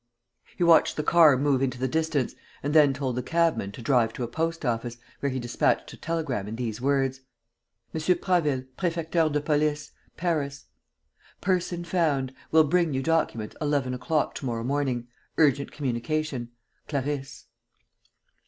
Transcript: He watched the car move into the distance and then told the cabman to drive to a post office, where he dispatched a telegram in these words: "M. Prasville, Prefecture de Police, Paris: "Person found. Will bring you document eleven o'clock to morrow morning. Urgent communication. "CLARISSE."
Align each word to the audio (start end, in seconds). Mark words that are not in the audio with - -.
He 0.57 0.63
watched 0.63 0.97
the 0.97 1.03
car 1.03 1.37
move 1.37 1.61
into 1.61 1.77
the 1.77 1.87
distance 1.87 2.33
and 2.63 2.73
then 2.73 2.91
told 2.91 3.15
the 3.15 3.21
cabman 3.21 3.71
to 3.73 3.83
drive 3.83 4.13
to 4.13 4.23
a 4.23 4.27
post 4.27 4.65
office, 4.65 4.97
where 5.19 5.29
he 5.29 5.39
dispatched 5.39 5.93
a 5.93 5.95
telegram 5.97 6.47
in 6.47 6.55
these 6.55 6.81
words: 6.81 7.19
"M. 7.93 8.01
Prasville, 8.17 8.63
Prefecture 8.77 9.29
de 9.29 9.39
Police, 9.39 9.91
Paris: 10.17 10.65
"Person 11.39 11.83
found. 11.83 12.33
Will 12.49 12.63
bring 12.63 12.95
you 12.95 13.03
document 13.03 13.53
eleven 13.61 13.93
o'clock 13.93 14.33
to 14.33 14.45
morrow 14.47 14.63
morning. 14.63 15.07
Urgent 15.37 15.71
communication. 15.71 16.49
"CLARISSE." 16.87 17.45